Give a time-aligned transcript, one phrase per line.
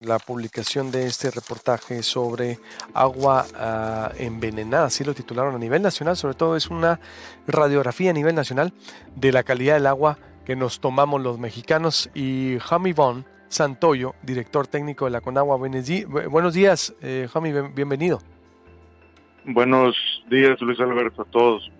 [0.00, 2.58] la publicación de este reportaje sobre
[2.94, 7.00] agua uh, envenenada, así lo titularon a nivel nacional, sobre todo es una
[7.46, 8.72] radiografía a nivel nacional
[9.14, 10.16] de la calidad del agua
[10.46, 15.56] que nos tomamos los mexicanos y Jami Von Santoyo, director técnico de la Conagua.
[15.56, 18.20] Buenos días, eh, Jami, bienvenido.
[19.44, 19.94] Buenos
[20.30, 21.70] días, Luis Alberto, a todos.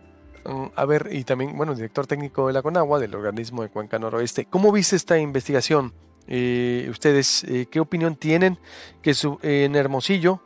[0.44, 3.98] Mm, a ver, y también, bueno, director técnico de la Conagua, del organismo de Cuenca
[3.98, 4.44] Noroeste.
[4.44, 5.94] ¿Cómo viste esta investigación?
[6.32, 8.56] Eh, ustedes, eh, ¿qué opinión tienen
[9.02, 10.40] que su, en Hermosillo,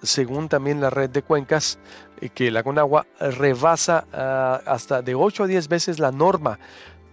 [0.00, 1.80] según también la red de cuencas,
[2.20, 6.60] eh, que la Conagua rebasa uh, hasta de 8 a 10 veces la norma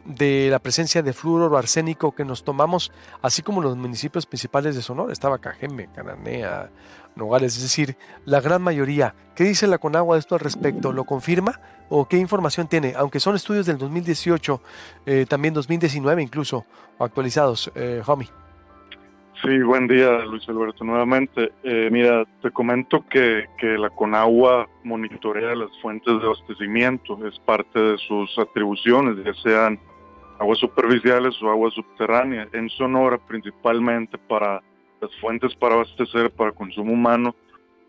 [0.06, 2.92] de la presencia de flúor o arsénico que nos tomamos,
[3.24, 6.70] así como los municipios principales de Sonora, estaba Cajeme, Cananea,
[7.16, 9.16] Nogales, es decir, la gran mayoría.
[9.36, 10.92] ¿Qué dice la Conagua de esto al respecto?
[10.92, 11.60] ¿Lo confirma
[11.94, 12.94] o qué información tiene?
[12.96, 14.62] Aunque son estudios del 2018,
[15.06, 16.66] eh, también 2019 incluso,
[16.98, 18.30] actualizados, eh, Homie.
[19.42, 21.52] Sí, buen día Luis Alberto nuevamente.
[21.64, 27.78] Eh, mira, te comento que, que la Conagua monitorea las fuentes de abastecimiento, es parte
[27.78, 29.80] de sus atribuciones, ya sean
[30.40, 32.48] aguas superficiales o aguas subterráneas.
[32.54, 34.62] En Sonora, principalmente para
[35.02, 37.36] las fuentes para abastecer para consumo humano,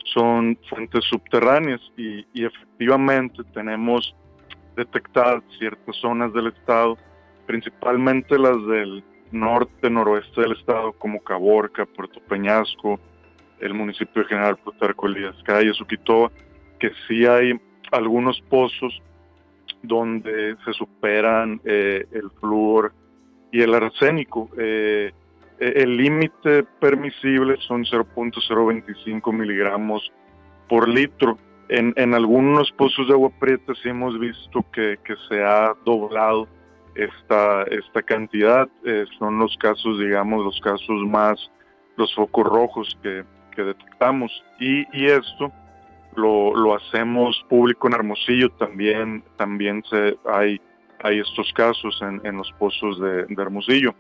[0.05, 4.15] son fuentes subterráneas y, efectivamente tenemos
[4.77, 6.97] detectadas ciertas zonas del estado,
[7.47, 12.99] principalmente las del norte, noroeste del estado, como Caborca, Puerto Peñasco,
[13.61, 16.31] el municipio de General Plutarco Elías Calles, Uquitoa,
[16.79, 17.61] que sí hay
[17.93, 19.01] algunos pozos
[19.83, 22.93] donde se superan eh, el flúor
[23.51, 24.51] y el arsénico.
[24.59, 25.13] Eh,
[25.63, 30.13] el límite permisible son 0.025 miligramos
[30.69, 31.39] por litro.
[31.69, 36.47] En, en, algunos pozos de agua prieta sí hemos visto que, que se ha doblado
[36.95, 38.69] esta, esta cantidad.
[39.19, 41.51] son los casos, digamos, los casos más,
[41.97, 43.25] los focos rojos que,
[43.55, 44.31] que detectamos.
[44.61, 45.53] Y, y esto
[46.17, 50.61] lo, lo hacemos público en Hermosillo, también, también se, hay,
[51.03, 53.95] hay estos casos en, en los pozos de, Hermosillo.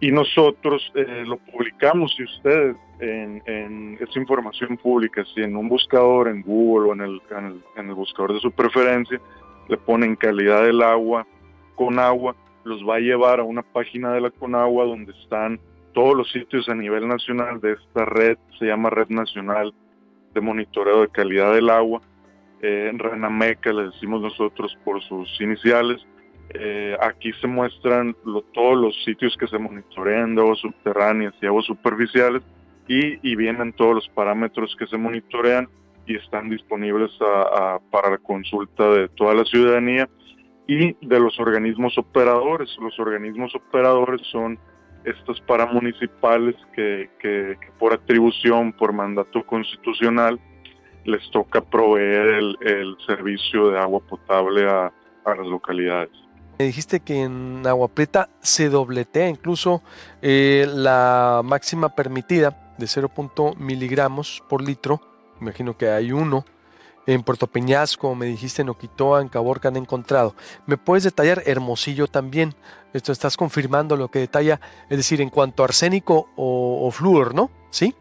[0.00, 5.68] Y nosotros eh, lo publicamos, si ustedes, en, en esa información pública, si en un
[5.68, 9.20] buscador, en Google o en el, en el, en el buscador de su preferencia,
[9.68, 11.26] le ponen calidad del agua,
[11.76, 12.34] con agua,
[12.64, 15.60] los va a llevar a una página de la Conagua donde están
[15.92, 19.74] todos los sitios a nivel nacional de esta red, se llama Red Nacional
[20.34, 22.00] de monitoreo de calidad del agua.
[22.62, 26.06] Eh, en Renameca le decimos nosotros por sus iniciales.
[26.54, 28.16] Eh, aquí se muestran
[28.52, 32.42] todos los sitios que se monitorean de aguas subterráneas y aguas superficiales
[32.88, 35.68] y, y, vienen todos los parámetros que se monitorean
[36.06, 40.08] y están disponibles a, para la consulta de toda la ciudadanía
[40.66, 42.76] y de los organismos operadores.
[42.80, 44.58] Los organismos operadores son
[45.04, 50.38] estos paramunicipales que, que, por atribución, por mandato constitucional,
[51.04, 52.28] les toca proveer
[52.60, 54.92] el, servicio de agua potable a,
[55.24, 56.10] las localidades.
[56.60, 59.80] Me dijiste que en Agua Prieta se dobletea incluso
[60.20, 63.10] eh, la máxima permitida de 0.
[63.56, 65.00] miligramos por litro.
[65.40, 66.44] Imagino que hay uno
[67.06, 70.34] en Puerto Peñasco, me dijiste en Oquitoa, en Caborca han encontrado.
[70.66, 72.52] ¿Me puedes detallar Hermosillo también?
[72.92, 74.60] Esto estás confirmando lo que detalla,
[74.90, 77.50] es decir, en cuanto a arsénico o, o flúor, ¿no?
[77.70, 77.94] ¿Sí?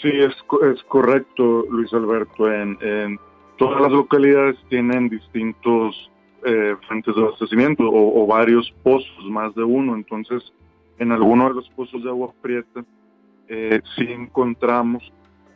[0.00, 0.36] Sí, es,
[0.72, 2.46] es correcto, Luis Alberto.
[2.48, 3.18] En, en,
[3.58, 6.11] todas las localidades tienen distintos
[6.44, 9.94] eh, fuentes de abastecimiento o, varios pozos, más de uno.
[9.94, 10.52] Entonces,
[10.98, 12.84] en alguno de los pozos de agua prieta
[13.48, 15.12] eh, sí encontramos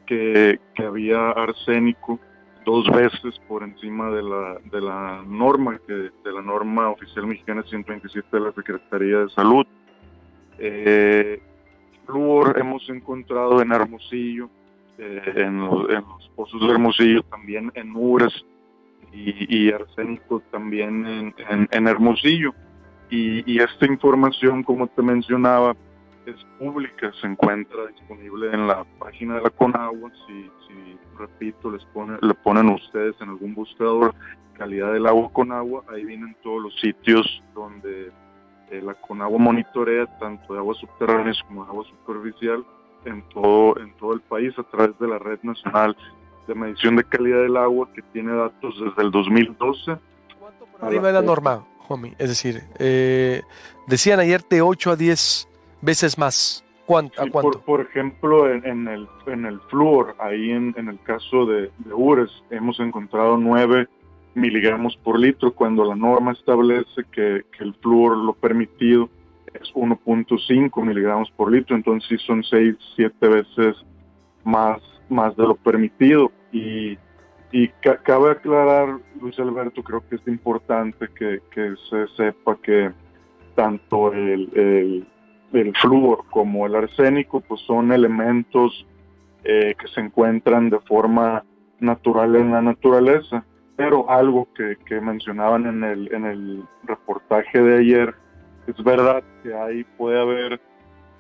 [0.06, 2.20] que, que había arsénico
[2.66, 7.62] dos veces por encima de la, de la norma, que, de la norma oficial mexicana
[7.62, 9.66] 127 de la Secretaría de Salud.
[10.58, 11.41] Eh,
[12.06, 14.50] flúor hemos encontrado en Hermosillo,
[14.98, 18.44] eh, en, los, en, los, pozos de Hermosillo, también en Ures
[19.12, 21.34] y, y arsénico también
[21.71, 22.55] en, Hermosillo.
[23.09, 25.76] Y, y, esta información, como te mencionaba,
[26.26, 30.50] es pública, se encuentra disponible en la página de la Conagua, si,
[31.17, 31.87] repito, les
[32.20, 34.12] le ponen ustedes en algún buscador
[34.55, 38.11] calidad del agua con agua, ahí vienen todos los sitios donde
[38.70, 42.64] eh, la Conagua monitorea tanto de aguas subterráneas como de agua superficial
[43.05, 45.97] en todo, en todo el país a través de la Red Nacional
[46.46, 49.96] de Medición de Calidad del Agua que tiene datos desde el 2012.
[50.38, 52.14] ¿Cuánto por arriba de la norma, homie?
[52.19, 53.43] Es decir, eh,
[53.87, 55.48] decían ayer de 8 a 10
[55.82, 56.64] veces más.
[56.87, 61.00] ¿Cuánto, sí, por, por, ejemplo, en, en, el, en el flúor, ahí en, en el
[61.02, 63.88] caso de, de, Ures, hemos encontrado 9
[64.34, 69.08] miligramos por litro, cuando la norma establece que, que el flúor lo permitido
[69.60, 73.76] es 1 1.5 miligramos por litro, entonces sí son 6, 7 veces
[74.44, 76.32] más, más de lo permitido.
[76.53, 76.99] Y,
[77.53, 82.93] y cabe aclarar, Luis Alberto, creo que es importante que, que se sepa que
[83.55, 85.06] tanto el,
[85.53, 88.87] el, flúor como el arsénico pues son elementos
[89.44, 91.44] eh, que se encuentran de forma
[91.81, 93.44] natural en la naturaleza.
[93.76, 98.14] Pero algo que, que mencionaban en el, en el reportaje de ayer,
[98.67, 100.61] es verdad que ahí puede haber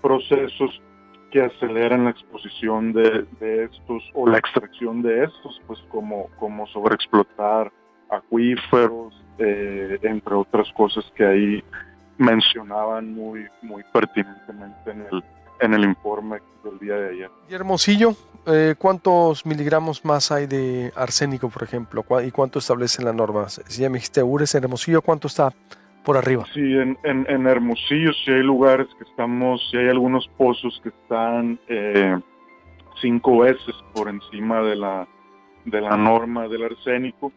[0.00, 0.82] procesos
[1.30, 3.26] que aceleran la exposición de,
[3.64, 7.72] estos o la extracción de estos, pues como, como sobreexplotar
[8.10, 11.64] acuíferos, eh, entre otras cosas que ahí
[12.18, 15.24] mencionaban muy, muy pertinentemente en el,
[15.60, 17.30] en el informe del día de ayer.
[17.48, 18.14] Y Hermosillo,
[18.46, 22.04] eh, ¿cuántos miligramos más hay de arsénico, por ejemplo?
[22.24, 23.48] ¿Y cuánto establece la norma?
[23.48, 25.52] Si ya me dijiste Ures, Hermosillo, ¿cuánto está
[26.06, 26.46] por arriba.
[26.54, 31.58] Sí, en, en, Hermosillo sí hay lugares que estamos, sí hay algunos pozos que están
[31.66, 32.16] eh,
[33.00, 35.08] cinco veces por encima de la,
[35.64, 37.32] de la norma del arsénico.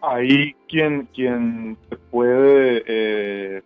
[0.00, 3.62] Ahí quien, quien te puede eh,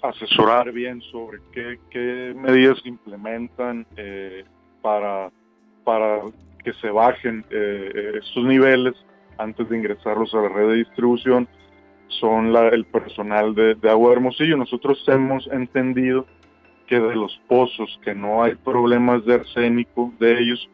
[0.00, 4.44] asesorar bien sobre qué, qué medidas implementan eh,
[4.80, 5.30] para,
[5.84, 6.22] para
[6.64, 8.94] que se bajen estos niveles
[9.36, 11.46] antes de ingresarlos a la red de distribución
[12.18, 14.56] son el personal de, Agua Hermosillo.
[14.56, 16.26] Nosotros hemos entendido
[16.86, 20.68] que de los pozos que no hay problemas de arsénico de ellos,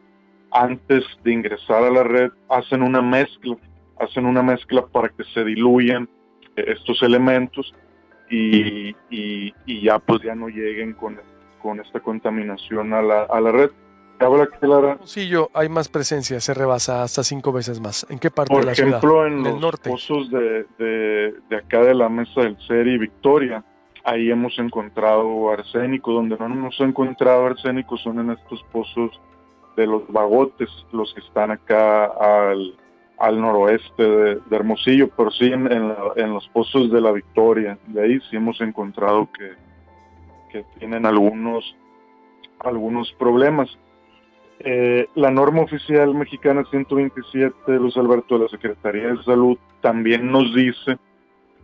[0.51, 3.55] antes de ingresar a la red hacen una mezcla,
[3.99, 6.09] hacen una mezcla para que se diluyan
[6.55, 7.73] estos elementos
[8.29, 8.95] y,
[9.81, 11.19] ya pues ya no lleguen con,
[11.61, 13.71] con esta contaminación a la, a la red.
[14.19, 18.05] Ahora que Hermosillo hay más presencia, se rebasa hasta cinco veces más.
[18.09, 18.99] ¿En qué parte de la ciudad?
[18.99, 19.89] Por ejemplo, en, los norte?
[19.89, 23.63] pozos de, de, acá de la mesa del CERI y Victoria,
[24.03, 26.13] ahí hemos encontrado arsénico.
[26.13, 29.11] Donde no hemos encontrado arsénico son en estos pozos
[29.75, 32.75] de los bagotes, los que están acá al,
[33.19, 37.77] al noroeste de, Hermosillo, pero sí en, en, los pozos de la Victoria.
[37.85, 39.53] De ahí sí hemos encontrado que,
[40.51, 41.75] que tienen algunos,
[42.59, 43.69] algunos problemas.
[44.59, 50.53] Eh, la norma oficial mexicana 127, Luis Alberto, de la Secretaría de Salud, también nos
[50.55, 50.97] dice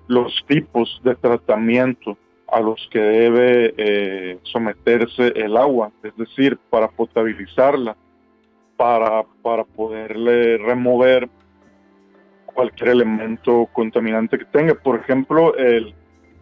[0.08, 2.18] los tipos de tratamiento
[2.52, 7.98] a los que debe eh, someterse el agua, es decir, para potabilizarla,
[8.78, 11.30] para, para poderle remover
[12.46, 14.76] cualquier elemento contaminante que tenga.
[14.76, 15.54] Por ejemplo,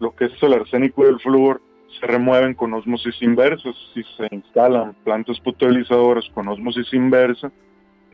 [0.00, 1.62] lo que es el arsénico y el flúor
[1.98, 3.70] se remueven con osmosis inversa.
[3.94, 7.50] Si se instalan plantas potabilizadoras con osmosis inversa,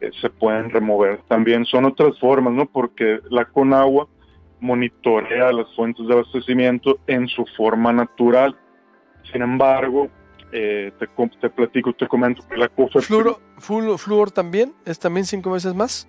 [0.01, 1.21] eh, se pueden remover.
[1.29, 2.67] También son otras formas, ¿no?
[2.67, 4.09] Porque la Conagua
[4.61, 8.57] monitorea las fuentes de abastecimiento en su forma natural.
[9.33, 10.09] Sin embargo,
[10.53, 11.07] eh, te,
[11.41, 13.01] te, platico, te comento que la COFE...
[13.01, 13.39] ¿Fluor,
[13.99, 14.73] fluor también?
[14.85, 16.09] ¿Es también cinco veces más?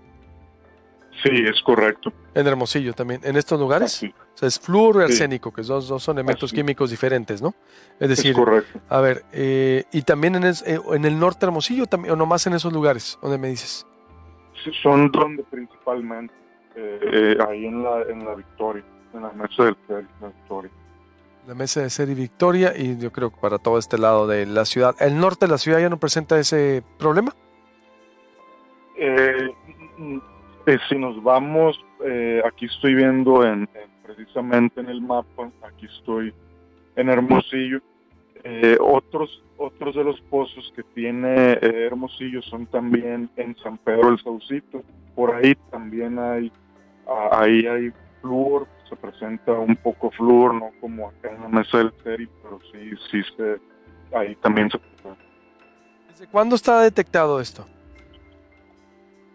[1.23, 2.13] Sí, es correcto.
[2.33, 3.91] En Hermosillo también, en estos lugares.
[3.91, 4.13] Sí.
[4.39, 7.53] Sea, es flúor y arsénico, que dos son elementos químicos diferentes, ¿no?
[7.99, 8.33] Es decir,
[8.87, 10.55] a ver, eh, y también en, eh,
[10.93, 13.85] en el norte de Hermosillo, también, o nomás en esos lugares, donde me dices.
[14.63, 16.33] Sí, son donde principalmente,
[16.73, 19.75] eh, ahí en la, en la Victoria, en la mesa del
[20.21, 20.71] la Victoria.
[21.45, 24.63] La mesa de CERI Victoria, y yo creo que para todo este lado de la
[24.63, 24.95] ciudad.
[25.01, 27.35] ¿El norte de la ciudad ya no presenta ese problema?
[28.95, 29.49] Eh
[30.87, 33.67] si nos vamos, eh, aquí estoy viendo en,
[34.09, 36.33] precisamente en el mapa, aquí estoy
[36.95, 37.79] en Hermosillo.
[38.43, 44.09] Eh, otros, otros de los pozos que tiene eh, Hermosillo son también en San Pedro
[44.09, 44.81] del Saucito.
[45.15, 46.51] Por ahí también hay,
[47.31, 51.93] ahí hay flúor, se presenta un poco flúor, no como acá en la mesa del
[52.03, 53.59] Ceri, pero sí, sí se,
[54.17, 55.23] ahí también se presenta.
[56.09, 57.65] ¿Desde cuándo está detectado esto?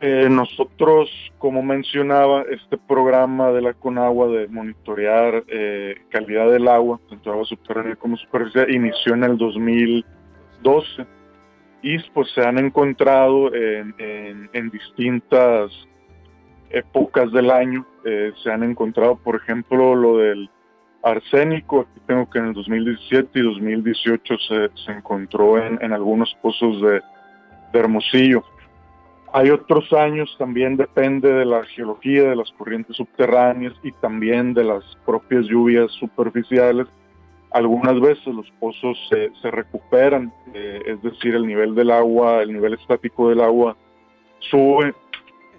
[0.06, 1.08] Eh, nosotros,
[1.38, 7.46] como mencionaba, este programa de la Conagua de monitorear eh, calidad del agua, tanto agua
[7.46, 11.06] subterránea como superficial, inició en el 2012
[11.80, 15.72] y pues se han encontrado en, distintas
[16.68, 20.50] épocas del año, eh, se han encontrado, por ejemplo, lo del
[21.02, 26.82] arsénico, aquí tengo que en el 2017 y 2018 se, se encontró en, algunos pozos
[26.82, 27.00] de
[27.72, 28.44] Hermosillo.
[29.36, 34.62] Hay otros años, también depende de la geología, de las corrientes subterráneas y también de
[34.62, 36.86] las propias lluvias superficiales.
[37.50, 42.74] Algunas veces los pozos se, recuperan, eh, es decir, el nivel del agua, el nivel
[42.74, 43.76] estático del agua
[44.38, 44.94] sube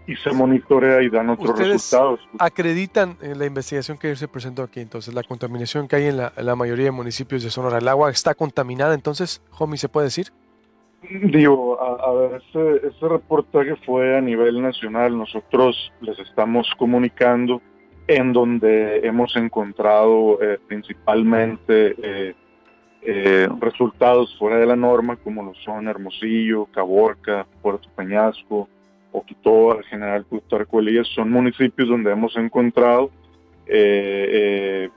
[0.08, 2.22] y se monitorea y dan otros resultados.
[2.40, 6.56] Acreditan en la investigación que se presentó aquí, entonces la contaminación que hay en la,
[6.56, 10.32] mayoría de municipios de Sonora, ¿el agua está contaminada entonces, Homie, se puede decir?
[11.10, 17.62] Digo, a, ver, ese, ese, reportaje fue a nivel nacional, nosotros les estamos comunicando
[18.08, 22.36] en donde hemos encontrado eh, principalmente eh,
[23.02, 28.68] eh, resultados fuera de la norma, como lo son Hermosillo, Caborca, Puerto Peñasco,
[29.12, 33.12] Oquitoa, General Plutarco Elías, son municipios donde hemos encontrado
[33.68, 34.90] eh,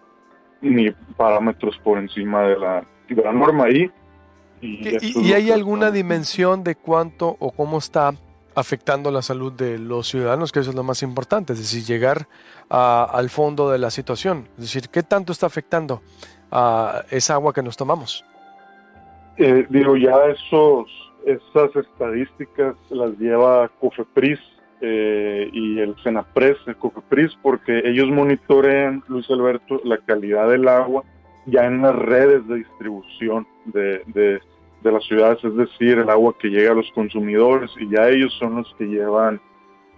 [1.17, 3.71] parámetros por encima de la, de la norma.
[3.71, 3.91] Y,
[4.61, 8.15] y, hay alguna dimensión de cuánto o cómo está
[8.55, 12.27] afectando la salud de los ciudadanos, que eso es lo más importante, es decir, llegar
[12.69, 16.03] al fondo de la situación, es decir, qué tanto está afectando
[16.51, 18.25] a esa agua que nos tomamos.
[19.37, 20.89] Eh, digo, ya esos
[21.25, 24.41] esas estadísticas las lleva COFEPRIS
[24.81, 31.05] eh, y el CENAPRES, el COFEPRIS, porque ellos monitorean, Luis Alberto, la calidad del agua
[31.51, 34.41] ya en las redes de distribución de, de,
[34.91, 38.57] las ciudades, es decir, el agua que llega a los consumidores y ya ellos son
[38.57, 39.39] los que llevan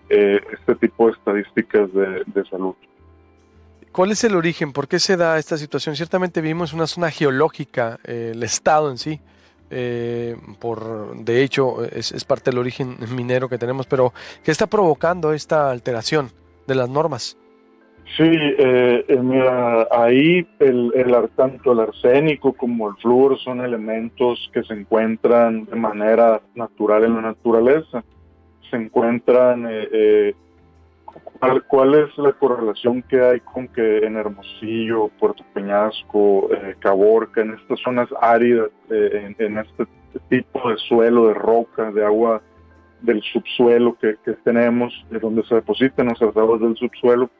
[0.08, 2.74] eh, este tipo de estadísticas de, de salud.
[3.92, 4.72] ¿Cuál es el origen?
[4.72, 5.96] ¿Por qué se da esta situación?
[5.96, 9.20] Ciertamente vivimos una zona geológica, eh, el estado en sí,
[9.70, 14.12] eh, por, de hecho, es, parte del origen minero que tenemos, pero
[14.44, 16.30] ¿qué está provocando esta alteración
[16.66, 17.36] de las normas?
[18.16, 24.50] Sí, eh, eh, mira, ahí el, el, tanto el arsénico como el flúor son elementos
[24.52, 28.02] que se encuentran de manera natural en la naturaleza.
[28.68, 30.34] Se encuentran eh,
[31.68, 37.54] ¿Cuál, es la correlación que hay con que en Hermosillo, Puerto Peñasco, eh, Caborca, en
[37.54, 39.86] estas zonas áridas, eh, en, este
[40.28, 42.42] tipo de suelo, de roca, de agua
[43.00, 47.30] del subsuelo que, tenemos, de donde se depositan nuestras aguas del subsuelo,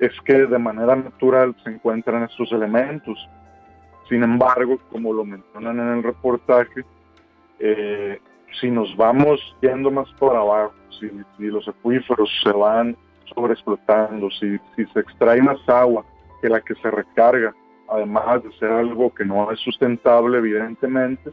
[0.00, 3.18] es que de manera natural se encuentran estos elementos.
[4.08, 6.84] Sin embargo, como lo mencionan en el reportaje,
[7.58, 8.20] eh,
[8.60, 12.96] si nos vamos yendo más por abajo, si, si los acuíferos se van
[13.34, 16.04] sobreexplotando, si, si se extrae más agua
[16.40, 17.54] que la que se recarga,
[17.88, 21.30] además de ser algo que no es sustentable, evidentemente,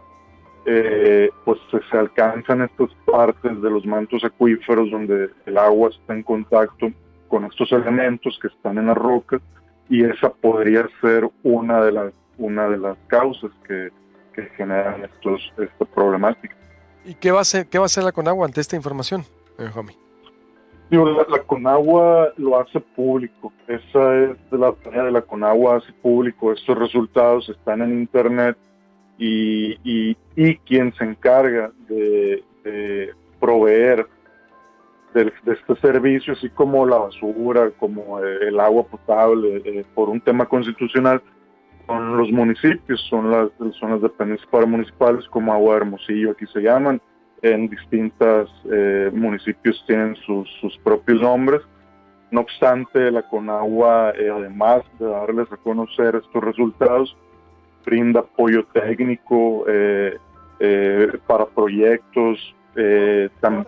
[0.66, 6.24] eh, pues se, alcanzan estas partes de los mantos acuíferos donde el agua está en
[6.24, 6.92] contacto
[7.28, 9.42] con estos elementos que están en las rocas
[9.90, 13.90] y esa podría ser una de las una de las causas que,
[14.34, 16.56] que generan estos esta problemática.
[17.06, 19.24] ¿Y qué va a hacer qué va a hacer la Conagua ante esta información,
[19.58, 19.70] eh,
[20.92, 23.52] la, Conagua lo hace público.
[23.68, 26.54] Esa es la tarea de la Conagua, hace público.
[26.54, 28.58] Estos resultados están en Internet
[29.18, 32.44] y, y, quien se encarga de,
[33.40, 34.08] proveer
[35.24, 40.46] de, este servicio, así como la basura, como el agua potable, eh, por un tema
[40.46, 41.22] constitucional,
[41.88, 47.02] son los municipios, son las, son las dependencias municipales como Agua Hermosillo, aquí se llaman
[47.42, 51.62] en distintos eh, municipios tienen sus, propios nombres.
[52.32, 57.16] No obstante, la Conagua, eh, además de darles a conocer estos resultados,
[57.86, 60.18] brinda apoyo técnico eh,
[61.28, 62.56] para proyectos.
[63.40, 63.68] también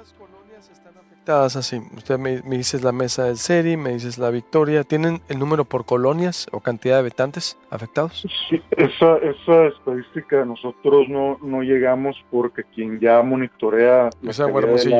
[1.30, 1.82] así.
[1.96, 4.84] Usted me, dice la mesa del SERI, me dices la Victoria.
[4.84, 8.26] ¿Tienen el número por colonias o cantidad de habitantes afectados?
[8.50, 14.10] Sí, esa, esa estadística nosotros no, no llegamos porque quien ya monitorea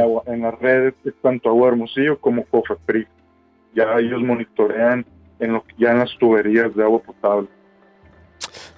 [0.02, 3.08] agua en las redes es tanto Agua Hermosillo como Cofepri.
[3.74, 5.06] Ya ellos monitorean
[5.40, 7.48] en lo, ya en las tuberías de agua potable.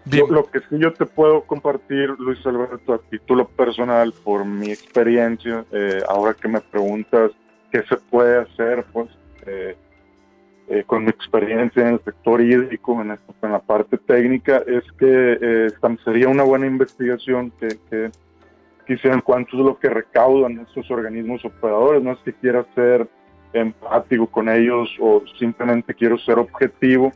[0.06, 5.66] Lo, que sí yo te puedo compartir, Luis Alberto, a título personal, por mi experiencia,
[5.72, 7.32] eh, ahora que me preguntas
[7.72, 9.10] qué se puede hacer, pues
[9.46, 9.76] eh,
[10.70, 15.72] eh, con mi experiencia en el sector hídrico, en, la parte técnica, es que
[16.04, 18.12] sería una buena investigación que, que
[18.88, 22.02] quisieran cuánto es lo que recaudan estos organismos operadores.
[22.02, 23.08] No es que quiera ser
[23.54, 27.12] empático con ellos o simplemente quiero ser objetivo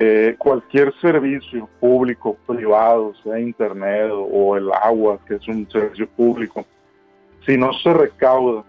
[0.00, 6.64] eh, cualquier servicio público, privado, sea internet o el agua, que es un servicio público,
[7.46, 8.64] si no se recauda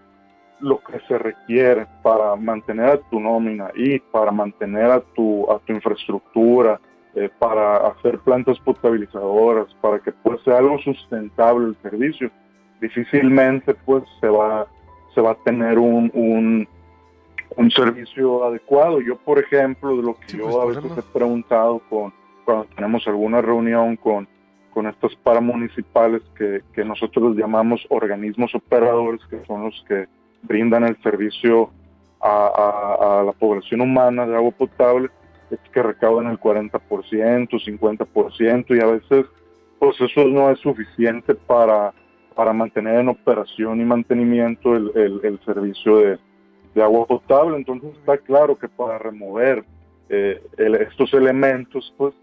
[0.60, 5.58] lo que se requiere para mantener a tu nómina y para mantener a tu, a
[5.60, 6.80] tu infraestructura,
[7.14, 12.30] eh, para hacer plantas potabilizadoras, para que pues sea algo sustentable el servicio,
[12.80, 14.66] difícilmente pues se va,
[15.14, 16.68] se va a tener un, un
[17.56, 19.00] un servicio adecuado.
[19.00, 22.12] Yo, por ejemplo, de lo que yo pues, a veces he preguntado con,
[22.44, 24.28] cuando tenemos alguna reunión con,
[24.72, 30.06] con estos paramunicipales que, que nosotros llamamos organismos operadores, que son los que
[30.42, 31.70] brindan el servicio
[32.20, 35.10] a, la población humana de agua potable
[35.50, 39.26] es que recaudan el 40%, 50% y a veces
[39.78, 41.92] pues eso no es suficiente para,
[42.34, 46.18] para mantener en operación y mantenimiento el, servicio de,
[46.82, 47.56] agua potable.
[47.56, 49.64] Entonces está claro que para remover
[50.08, 52.14] eh, estos elementos pues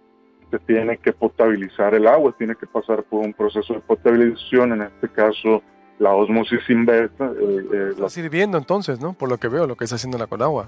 [0.52, 4.82] se tiene que potabilizar el agua, tiene que pasar por un proceso de potabilización, en
[4.84, 5.62] este caso
[6.00, 7.26] la osmosis inversa.
[7.26, 9.14] Eh, eh, está sirviendo entonces, ¿no?
[9.14, 10.68] Por lo que veo, lo que está haciendo la Conagua.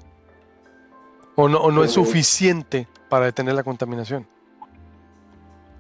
[1.36, 4.26] ¿O no, o no es suficiente para detener la contaminación?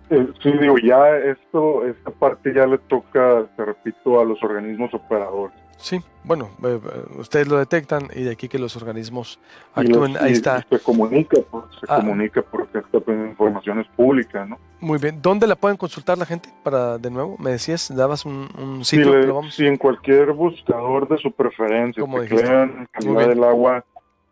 [0.09, 5.57] sí, digo, ya esto, esta parte ya le toca, te repito, a los organismos operadores.
[5.77, 9.39] Sí, bueno, eh, eh, ustedes lo detectan y de aquí que los organismos
[9.74, 10.65] actúen, ahí está.
[10.70, 11.98] se comunica, pues, se ah.
[11.98, 14.58] comunica porque esta información es pública, ¿no?
[14.79, 18.84] Muy bien, ¿dónde la pueden consultar la gente para, de nuevo, me decías, dabas un,
[18.84, 19.41] sitio?
[19.51, 23.84] Sí, en cualquier buscador de su preferencia, Como que crean calidad del agua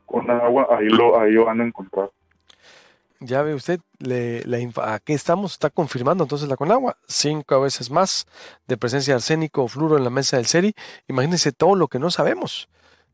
[0.05, 2.09] con agua, ahí lo, ahí lo van a encontrar.
[3.25, 4.43] Ya ve usted, le,
[4.83, 8.25] aquí estamos, está confirmando entonces la Conagua, cinco veces más
[8.67, 10.73] de presencia de arsénico o fluro en la mesa del SERI.
[11.07, 12.67] Imagínense todo lo que no sabemos.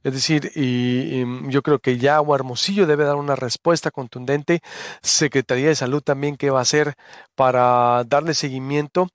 [0.03, 4.61] Es decir, y, yo creo que ya Agua Hermosillo debe dar una respuesta contundente.
[5.01, 6.95] Secretaría de Salud también, ¿qué va a hacer
[7.35, 9.09] para darle seguimiento?